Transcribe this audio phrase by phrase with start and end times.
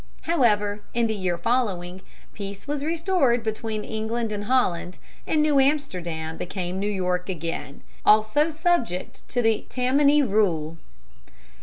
[0.23, 2.01] However, in the year following,
[2.33, 8.49] peace was restored between England and Holland, and New Amsterdam became New York again, also
[8.49, 10.79] subject to the Tammany rule.